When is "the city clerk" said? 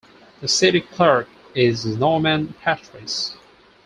0.39-1.29